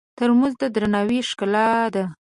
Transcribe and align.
ترموز 0.17 0.53
د 0.61 0.63
درناوي 0.75 1.19
ښکلا 1.29 1.69
ده. 1.93 2.03